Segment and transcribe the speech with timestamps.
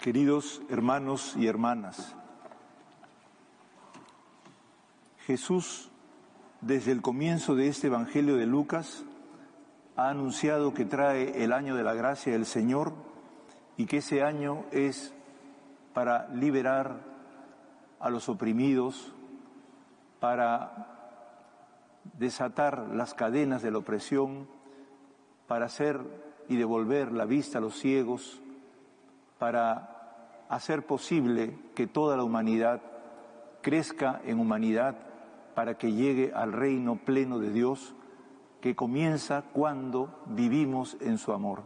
[0.00, 2.14] Queridos hermanos y hermanas,
[5.26, 5.90] Jesús,
[6.60, 9.04] desde el comienzo de este Evangelio de Lucas,
[9.96, 12.92] ha anunciado que trae el año de la gracia del Señor
[13.76, 15.14] y que ese año es
[15.94, 17.00] para liberar
[18.00, 19.12] a los oprimidos,
[20.18, 20.88] para
[22.18, 24.48] desatar las cadenas de la opresión,
[25.46, 26.00] para hacer
[26.48, 28.40] y devolver la vista a los ciegos,
[29.38, 32.80] para hacer posible que toda la humanidad
[33.62, 34.96] crezca en humanidad
[35.54, 37.94] para que llegue al reino pleno de Dios
[38.60, 41.62] que comienza cuando vivimos en su amor.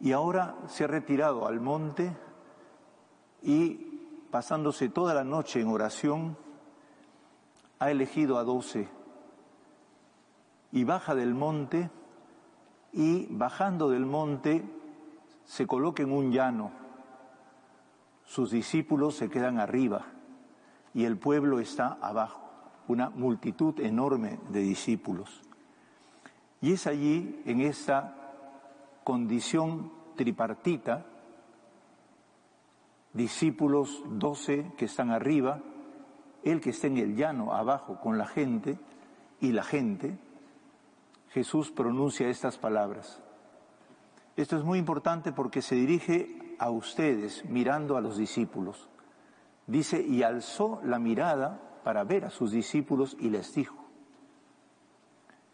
[0.00, 2.16] Y ahora se ha retirado al monte
[3.42, 3.74] y
[4.30, 6.36] pasándose toda la noche en oración,
[7.78, 8.88] ha elegido a doce
[10.72, 11.90] y baja del monte
[12.92, 14.64] y bajando del monte
[15.44, 16.70] se coloca en un llano.
[18.24, 20.06] Sus discípulos se quedan arriba
[20.94, 22.42] y el pueblo está abajo,
[22.88, 25.42] una multitud enorme de discípulos.
[26.60, 28.16] Y es allí, en esta
[29.04, 31.06] condición tripartita,
[33.12, 35.60] discípulos doce que están arriba,
[36.42, 38.78] el que está en el llano abajo con la gente
[39.40, 40.18] y la gente,
[41.30, 43.22] Jesús pronuncia estas palabras.
[44.36, 48.88] Esto es muy importante porque se dirige a ustedes mirando a los discípulos.
[49.66, 53.76] Dice, y alzó la mirada para ver a sus discípulos y les dijo,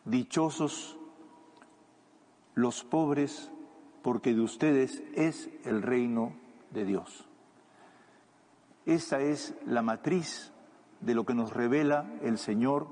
[0.05, 0.97] dichosos
[2.55, 3.50] los pobres,
[4.02, 6.34] porque de ustedes es el reino
[6.70, 7.27] de Dios.
[8.86, 10.52] Esta es la matriz
[11.00, 12.86] de lo que nos revela el Señor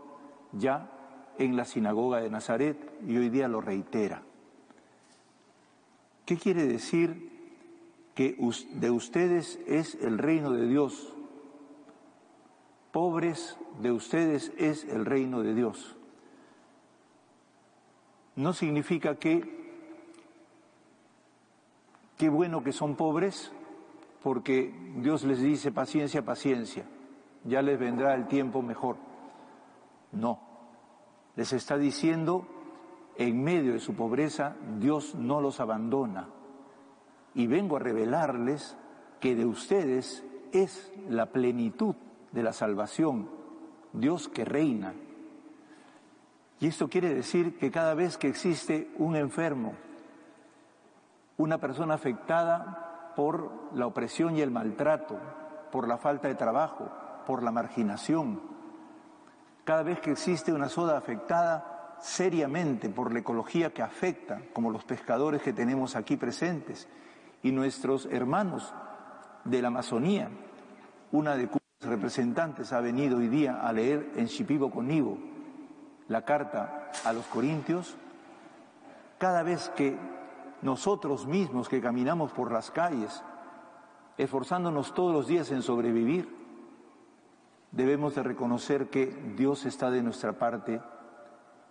[0.52, 0.90] ya
[1.38, 4.22] en la sinagoga de Nazaret y hoy día lo reitera.
[6.24, 7.30] ¿Qué quiere decir
[8.14, 8.36] que
[8.74, 11.14] de ustedes es el reino de Dios?
[12.92, 15.96] Pobres de ustedes es el reino de Dios.
[18.36, 19.62] No significa que
[22.18, 23.52] qué bueno que son pobres,
[24.22, 26.84] porque Dios les dice paciencia, paciencia,
[27.44, 28.96] ya les vendrá el tiempo mejor.
[30.12, 30.51] No,
[31.36, 32.46] les está diciendo,
[33.16, 36.28] en medio de su pobreza, Dios no los abandona.
[37.34, 38.76] Y vengo a revelarles
[39.20, 41.94] que de ustedes es la plenitud
[42.32, 43.28] de la salvación,
[43.92, 44.94] Dios que reina.
[46.60, 49.74] Y esto quiere decir que cada vez que existe un enfermo,
[51.38, 55.18] una persona afectada por la opresión y el maltrato,
[55.70, 56.88] por la falta de trabajo,
[57.26, 58.40] por la marginación.
[59.64, 64.84] Cada vez que existe una soda afectada seriamente por la ecología que afecta, como los
[64.84, 66.88] pescadores que tenemos aquí presentes,
[67.42, 68.74] y nuestros hermanos
[69.44, 70.28] de la Amazonía,
[71.12, 75.18] una de cuyos representantes ha venido hoy día a leer en Shipibo Conibo
[76.08, 77.96] la carta a los Corintios,
[79.18, 79.96] cada vez que
[80.62, 83.22] nosotros mismos que caminamos por las calles,
[84.18, 86.41] esforzándonos todos los días en sobrevivir,
[87.72, 89.06] debemos de reconocer que
[89.36, 90.80] Dios está de nuestra parte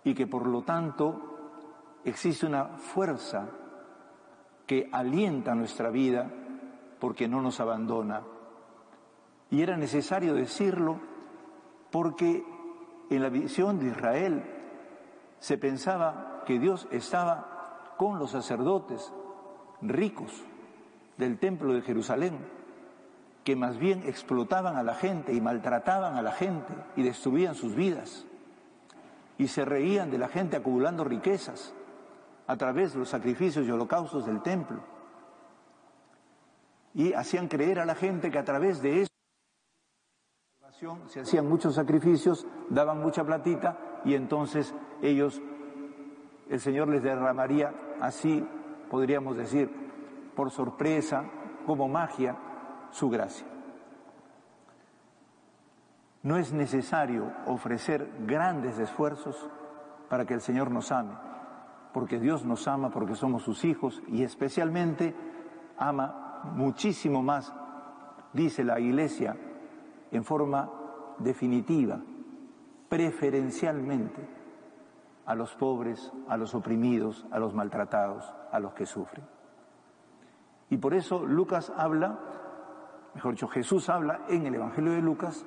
[0.04, 3.48] y que por lo tanto existe una fuerza
[4.66, 6.30] que alienta nuestra vida
[6.98, 8.22] porque no nos abandona.
[9.50, 10.98] Y era necesario decirlo
[11.90, 12.44] porque
[13.10, 14.42] en la visión de Israel
[15.38, 19.12] se pensaba que Dios estaba con los sacerdotes
[19.82, 20.32] ricos
[21.16, 22.38] del templo de Jerusalén,
[23.44, 27.74] que más bien explotaban a la gente y maltrataban a la gente y destruían sus
[27.74, 28.24] vidas.
[29.38, 31.74] Y se reían de la gente acumulando riquezas
[32.46, 34.80] a través de los sacrificios y holocaustos del templo.
[36.94, 39.12] Y hacían creer a la gente que a través de eso
[41.06, 45.40] se hacían muchos sacrificios, daban mucha platita y entonces ellos
[46.50, 48.44] el Señor les derramaría, así
[48.90, 49.70] podríamos decir,
[50.34, 51.24] por sorpresa,
[51.66, 52.36] como magia,
[52.92, 53.46] su gracia.
[56.22, 59.50] No es necesario ofrecer grandes esfuerzos
[60.08, 61.14] para que el Señor nos ame,
[61.92, 65.14] porque Dios nos ama porque somos sus hijos y especialmente
[65.76, 67.52] ama muchísimo más,
[68.32, 69.36] dice la Iglesia,
[70.12, 70.70] en forma
[71.18, 72.00] definitiva,
[72.88, 74.28] preferencialmente
[75.26, 79.24] a los pobres, a los oprimidos, a los maltratados, a los que sufren.
[80.70, 82.18] Y por eso Lucas habla,
[83.14, 85.44] mejor dicho, Jesús habla en el Evangelio de Lucas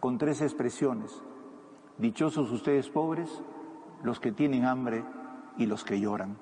[0.00, 1.22] con tres expresiones.
[1.98, 3.42] Dichosos ustedes pobres,
[4.02, 5.04] los que tienen hambre
[5.56, 6.36] y los que lloran.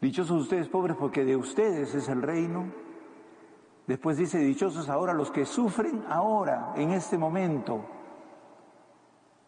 [0.00, 2.66] Dichosos ustedes pobres porque de ustedes es el reino.
[3.86, 7.84] Después dice, dichosos ahora los que sufren ahora, en este momento,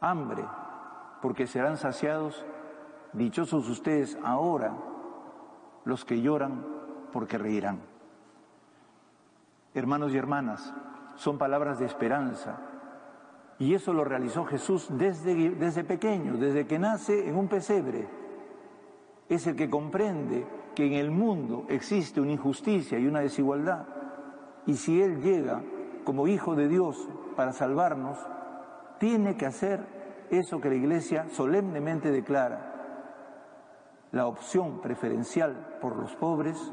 [0.01, 0.45] hambre,
[1.23, 2.45] porque serán saciados.
[3.13, 4.77] Dichosos ustedes ahora
[5.85, 6.65] los que lloran,
[7.13, 7.96] porque reirán.
[9.77, 10.73] Hermanos y hermanas,
[11.17, 12.57] son palabras de esperanza.
[13.59, 18.09] Y eso lo realizó Jesús desde, desde pequeño, desde que nace en un pesebre.
[19.29, 23.87] Es el que comprende que en el mundo existe una injusticia y una desigualdad.
[24.65, 25.63] Y si Él llega
[26.05, 28.17] como Hijo de Dios para salvarnos,
[28.99, 29.85] tiene que hacer
[30.31, 32.73] eso que la Iglesia solemnemente declara,
[34.11, 36.73] la opción preferencial por los pobres,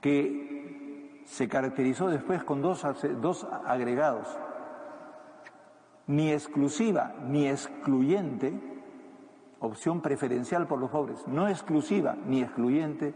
[0.00, 2.84] que se caracterizó después con dos,
[3.20, 4.26] dos agregados,
[6.06, 8.52] ni exclusiva ni excluyente,
[9.60, 13.14] opción preferencial por los pobres, no exclusiva ni excluyente,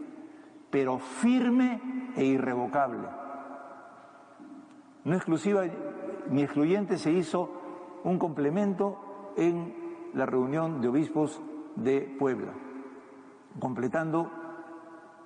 [0.69, 1.81] pero firme
[2.15, 3.07] e irrevocable.
[5.03, 5.63] No exclusiva
[6.29, 7.51] ni excluyente se hizo
[8.03, 9.75] un complemento en
[10.13, 11.41] la reunión de obispos
[11.75, 12.53] de Puebla,
[13.59, 14.31] completando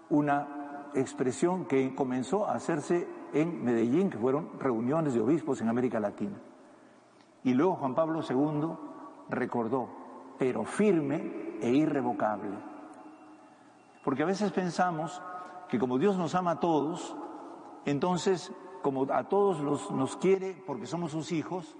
[0.09, 0.58] una
[0.93, 6.37] expresión que comenzó a hacerse en Medellín, que fueron reuniones de obispos en América Latina.
[7.43, 8.73] Y luego Juan Pablo II
[9.29, 9.89] recordó,
[10.37, 12.57] pero firme e irrevocable.
[14.03, 15.21] Porque a veces pensamos
[15.67, 17.15] que como Dios nos ama a todos,
[17.85, 18.51] entonces
[18.81, 21.75] como a todos los, nos quiere porque somos sus hijos,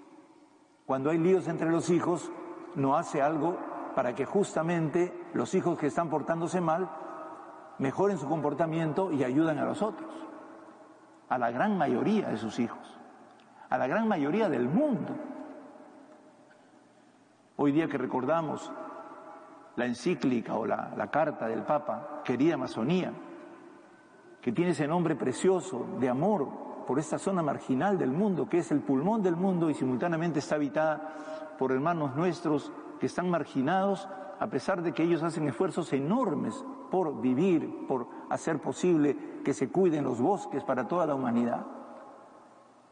[0.85, 2.31] cuando hay líos entre los hijos,
[2.75, 3.57] no hace algo
[3.95, 6.89] para que justamente los hijos que están portándose mal
[7.79, 10.11] mejoren su comportamiento y ayuden a los otros,
[11.29, 12.99] a la gran mayoría de sus hijos,
[13.69, 15.15] a la gran mayoría del mundo.
[17.55, 18.71] Hoy día que recordamos
[19.75, 23.13] la encíclica o la, la carta del Papa, querida Amazonía,
[24.41, 26.47] que tiene ese nombre precioso de amor
[26.85, 30.55] por esta zona marginal del mundo, que es el pulmón del mundo y simultáneamente está
[30.55, 34.07] habitada por hermanos nuestros que están marginados,
[34.39, 39.69] a pesar de que ellos hacen esfuerzos enormes por vivir, por hacer posible que se
[39.69, 41.65] cuiden los bosques para toda la humanidad.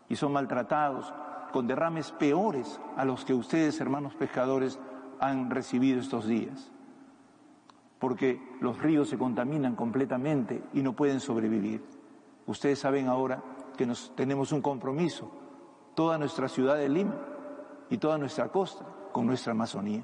[0.10, 1.14] Y son maltratados
[1.54, 4.78] con derrames peores a los que ustedes, hermanos pescadores,
[5.20, 6.72] han recibido estos días.
[8.00, 11.84] Porque los ríos se contaminan completamente y no pueden sobrevivir.
[12.46, 13.42] Ustedes saben ahora
[13.78, 15.32] que nos, tenemos un compromiso,
[15.96, 17.16] toda nuestra ciudad de Lima
[17.90, 20.04] y toda nuestra costa, con nuestra Amazonía.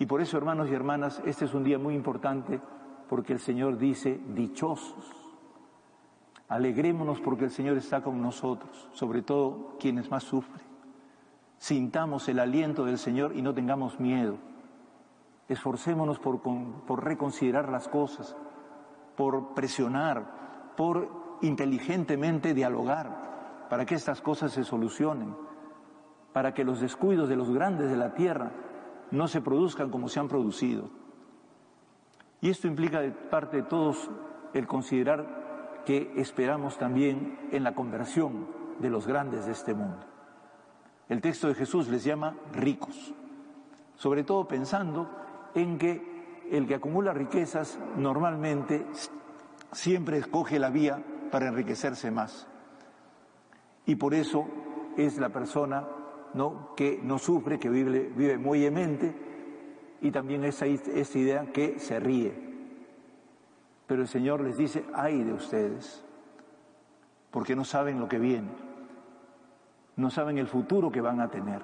[0.00, 2.58] Y por eso, hermanos y hermanas, este es un día muy importante
[3.06, 5.14] porque el Señor dice, dichosos.
[6.48, 10.64] Alegrémonos porque el Señor está con nosotros, sobre todo quienes más sufren.
[11.58, 14.38] Sintamos el aliento del Señor y no tengamos miedo.
[15.48, 18.34] Esforcémonos por, por reconsiderar las cosas,
[19.18, 21.10] por presionar, por
[21.42, 25.36] inteligentemente dialogar para que estas cosas se solucionen,
[26.32, 28.50] para que los descuidos de los grandes de la tierra
[29.10, 30.90] no se produzcan como se han producido.
[32.40, 34.10] Y esto implica de parte de todos
[34.54, 38.46] el considerar que esperamos también en la conversión
[38.78, 40.06] de los grandes de este mundo.
[41.08, 43.14] El texto de Jesús les llama ricos,
[43.96, 45.10] sobre todo pensando
[45.54, 48.86] en que el que acumula riquezas normalmente
[49.72, 52.46] siempre escoge la vía para enriquecerse más.
[53.86, 54.46] Y por eso
[54.96, 55.86] es la persona
[56.34, 56.74] ¿no?
[56.76, 59.14] que no sufre, que vive, vive muy emente,
[60.00, 62.32] y también esa, esa idea que se ríe.
[63.86, 66.04] Pero el Señor les dice, ay de ustedes,
[67.30, 68.50] porque no saben lo que viene,
[69.96, 71.62] no saben el futuro que van a tener.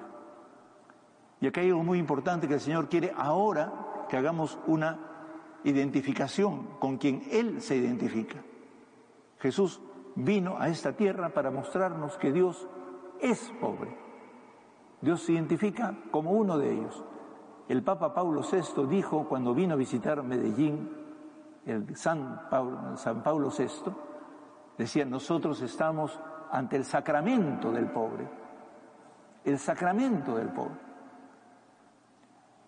[1.39, 4.99] Y acá hay algo muy importante que el Señor quiere ahora que hagamos una
[5.63, 8.43] identificación con quien Él se identifica.
[9.39, 9.81] Jesús
[10.15, 12.67] vino a esta tierra para mostrarnos que Dios
[13.19, 14.06] es pobre.
[15.01, 17.03] Dios se identifica como uno de ellos.
[17.67, 20.89] El Papa Paulo VI dijo cuando vino a visitar Medellín,
[21.65, 23.91] el San Pablo, San Paulo VI,
[24.77, 26.19] decía, nosotros estamos
[26.51, 28.27] ante el sacramento del pobre,
[29.43, 30.87] el sacramento del pobre.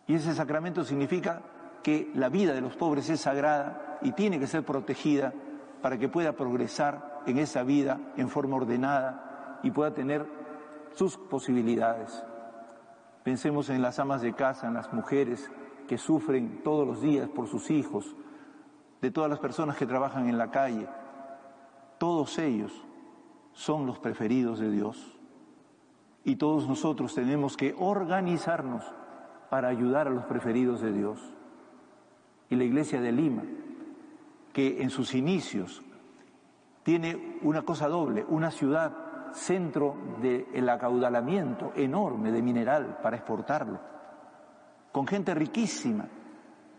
[0.07, 1.41] Y ese sacramento significa
[1.81, 5.33] que la vida de los pobres es sagrada y tiene que ser protegida
[5.81, 10.38] para que pueda progresar en esa vida en forma ordenada y pueda tener
[10.99, 12.25] sus posibilidades.
[13.23, 15.49] Pensemos en las amas de casa, en las mujeres
[15.87, 18.17] que sufren todos los días por sus hijos,
[18.99, 20.89] de todas las personas que trabajan en la calle.
[21.99, 22.73] Todos ellos
[23.53, 25.17] son los preferidos de Dios.
[26.25, 28.83] Y todos nosotros tenemos que organizarnos
[29.49, 31.21] para ayudar a los preferidos de Dios.
[32.49, 33.43] y la iglesia de Lima,
[34.51, 35.81] que en sus inicios
[36.83, 43.79] tiene una cosa doble, una ciudad centro del acaudalamiento enorme de mineral para exportarlo,
[44.91, 46.05] con gente riquísima.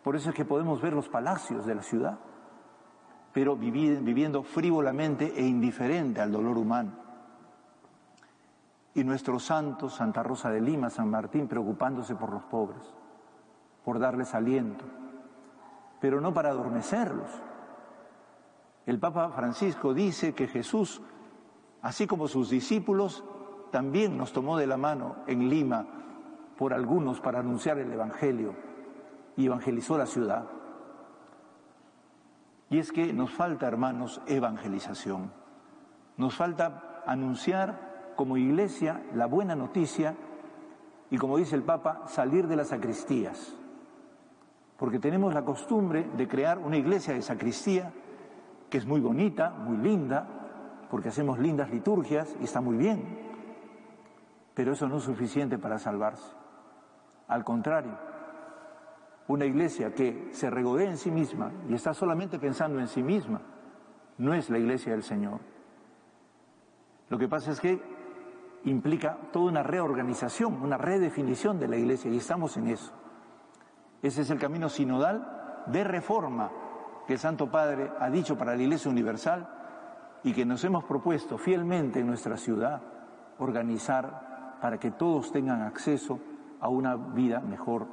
[0.03, 2.19] Por eso es que podemos ver los palacios de la ciudad,
[3.33, 6.93] pero viviendo frívolamente e indiferente al dolor humano.
[8.95, 12.83] Y nuestros santos, Santa Rosa de Lima, San Martín, preocupándose por los pobres,
[13.85, 14.85] por darles aliento,
[16.01, 17.31] pero no para adormecerlos,
[18.87, 21.01] el Papa Francisco dice que Jesús,
[21.83, 23.25] así como sus discípulos,
[23.71, 25.87] también nos tomó de la mano en Lima
[26.57, 28.55] por algunos para anunciar el Evangelio
[29.37, 30.45] y evangelizó la ciudad.
[32.69, 35.33] Y es que nos falta, hermanos, evangelización.
[36.17, 40.15] Nos falta anunciar como iglesia la buena noticia
[41.11, 43.57] y, como dice el Papa, salir de las sacristías.
[44.77, 47.93] Porque tenemos la costumbre de crear una iglesia de sacristía
[48.69, 50.40] que es muy bonita, muy linda,
[50.91, 53.03] porque hacemos lindas liturgias y está muy bien,
[54.55, 56.35] pero eso no es suficiente para salvarse.
[57.29, 57.97] Al contrario,
[59.29, 63.41] una iglesia que se regodea en sí misma y está solamente pensando en sí misma,
[64.19, 65.41] no es la iglesia del Señor.
[67.09, 67.81] Lo que pasa es que
[68.65, 72.93] implica toda una reorganización, una redefinición de la iglesia y estamos en eso.
[74.03, 76.51] Ese es el camino sinodal de reforma
[77.07, 79.60] que el Santo Padre ha dicho para la Iglesia Universal
[80.23, 82.83] y que nos hemos propuesto fielmente en nuestra ciudad
[83.39, 86.21] organizar para que todos tengan acceso
[86.61, 87.87] a una vida mejor.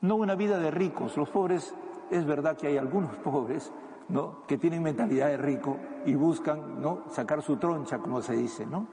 [0.00, 1.16] No una vida de ricos.
[1.16, 1.74] Los pobres,
[2.10, 3.72] es verdad que hay algunos pobres
[4.08, 4.46] ¿no?
[4.46, 7.04] que tienen mentalidad de rico y buscan ¿no?
[7.10, 8.86] sacar su troncha, como se dice, ¿no?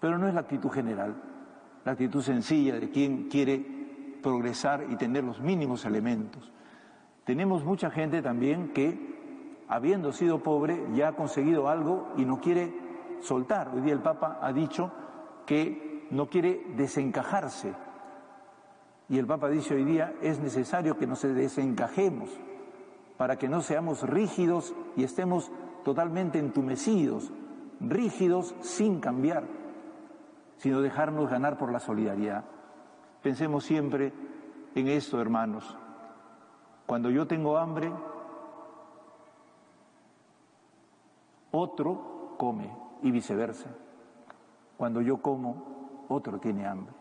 [0.00, 1.14] Pero no es la actitud general,
[1.84, 3.58] la actitud sencilla de quien quiere
[4.22, 6.52] progresar y tener los mínimos elementos.
[7.24, 9.17] Tenemos mucha gente también que,
[9.68, 12.72] habiendo sido pobre, ya ha conseguido algo y no quiere
[13.20, 13.70] soltar.
[13.74, 14.90] Hoy día el Papa ha dicho
[15.46, 17.74] que no quiere desencajarse.
[19.08, 22.30] Y el Papa dice hoy día, es necesario que nos desencajemos
[23.16, 25.50] para que no seamos rígidos y estemos
[25.84, 27.32] totalmente entumecidos,
[27.80, 29.44] rígidos sin cambiar,
[30.56, 32.44] sino dejarnos ganar por la solidaridad.
[33.22, 34.12] Pensemos siempre
[34.74, 35.76] en esto, hermanos.
[36.86, 37.90] Cuando yo tengo hambre,
[41.58, 42.70] otro come
[43.02, 43.68] y viceversa.
[44.76, 46.94] Cuando yo como, otro tiene hambre.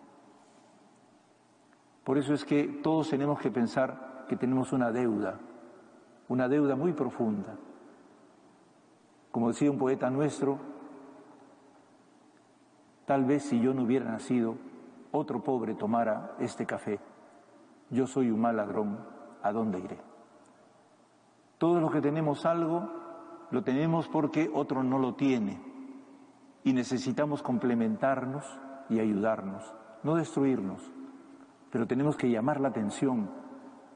[2.04, 5.40] Por eso es que todos tenemos que pensar que tenemos una deuda,
[6.30, 7.56] una deuda muy profunda.
[9.32, 10.58] Como decía un poeta nuestro,
[13.06, 14.56] tal vez si yo no hubiera nacido,
[15.12, 17.00] otro pobre tomara este café.
[17.90, 18.98] Yo soy un mal ladrón
[19.44, 19.98] ¿a dónde iré?
[21.58, 22.90] Todos los que tenemos algo,
[23.52, 25.60] lo tenemos porque otro no lo tiene
[26.64, 28.46] y necesitamos complementarnos
[28.90, 29.74] y ayudarnos,
[30.04, 30.82] no destruirnos,
[31.72, 33.30] pero tenemos que llamar la atención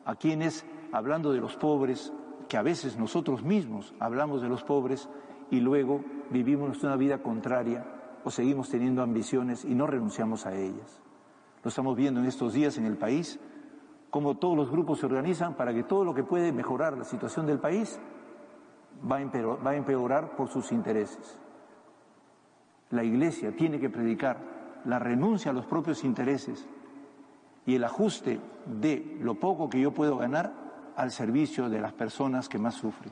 [0.06, 2.14] a quienes, hablando de los pobres,
[2.48, 5.10] que a veces nosotros mismos hablamos de los pobres
[5.50, 7.86] y luego vivimos una vida contraria
[8.24, 11.02] o seguimos teniendo ambiciones y no renunciamos a ellas.
[11.64, 13.40] Lo estamos viendo en estos días en el país
[14.10, 17.46] cómo todos los grupos se organizan para que todo lo que puede mejorar la situación
[17.46, 18.00] del país
[19.10, 21.38] va a, empeorar, por sus intereses.
[22.90, 24.38] La Iglesia tiene que predicar
[24.86, 26.68] la renuncia a los propios intereses
[27.66, 30.54] y el ajuste de lo poco que yo puedo ganar
[30.96, 33.12] al servicio de las personas que más sufren.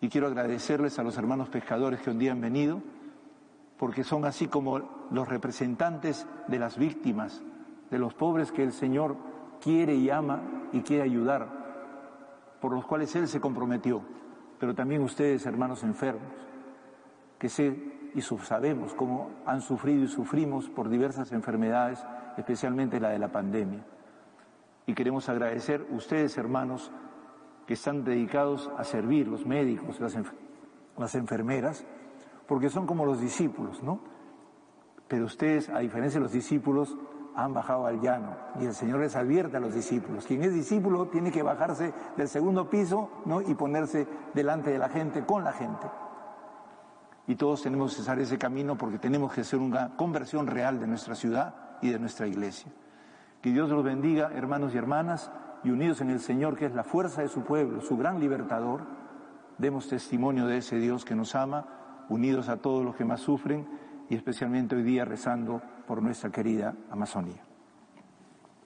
[0.00, 2.80] Y quiero agradecerles a los hermanos pescadores que un día han venido,
[3.78, 4.80] porque son así como
[5.10, 7.42] los representantes de las víctimas,
[7.90, 9.16] de los pobres que el Señor
[9.60, 10.40] quiere y ama
[10.72, 11.48] y quiere ayudar,
[12.60, 14.02] por los cuales Él se comprometió,
[14.62, 16.22] pero también ustedes, hermanos enfermos,
[17.36, 17.76] que sé
[18.14, 23.84] y sabemos cómo han sufrido y sufrimos por diversas enfermedades, especialmente la de la pandemia.
[24.86, 26.92] Y queremos agradecer ustedes, hermanos,
[27.66, 30.16] que están dedicados a servir, los médicos, las,
[30.96, 31.84] las enfermeras,
[32.46, 33.98] porque son como los discípulos, ¿no?
[35.08, 36.96] Pero ustedes, a diferencia de los discípulos,
[37.34, 38.36] han bajado al llano.
[38.60, 40.26] Y el Señor les advierte a los discípulos.
[40.26, 43.40] Quien es discípulo tiene que bajarse del segundo piso ¿no?
[43.40, 45.86] y ponerse delante de la gente, con la gente.
[47.26, 50.86] Y todos tenemos que usar ese camino porque tenemos que hacer una conversión real de
[50.86, 52.72] nuestra ciudad y de nuestra iglesia.
[53.40, 55.30] Que Dios los bendiga, hermanos y hermanas,
[55.64, 58.82] y unidos en el Señor, que es la fuerza de su pueblo, su gran libertador,
[59.58, 61.66] demos testimonio de ese Dios que nos ama,
[62.08, 63.66] unidos a todos los que más sufren
[64.08, 65.62] y especialmente hoy día rezando
[65.92, 67.51] por nuestra querida Amazonía.